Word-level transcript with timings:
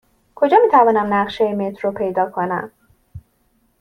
کجا 0.35 0.57
می 0.65 0.71
توانم 0.71 1.13
نقشه 1.13 1.53
مترو 1.53 1.91
پیدا 1.91 2.29
کنم؟ 2.31 2.71